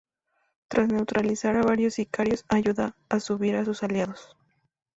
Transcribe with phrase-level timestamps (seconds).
[0.67, 4.35] Tras neutralizar a varios sicarios ayuda a subir a sus aliados.